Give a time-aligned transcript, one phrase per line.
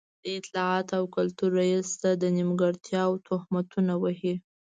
[0.23, 4.35] د اطلاعاتو او کلتور رئيس ته د نیمګړتيا تهمتونه وهي.